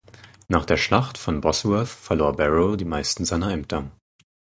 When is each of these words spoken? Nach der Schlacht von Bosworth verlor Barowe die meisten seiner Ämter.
Nach 0.47 0.65
der 0.65 0.77
Schlacht 0.77 1.19
von 1.19 1.41
Bosworth 1.41 1.87
verlor 1.87 2.35
Barowe 2.35 2.75
die 2.75 2.85
meisten 2.85 3.23
seiner 3.23 3.51
Ämter. 3.51 3.91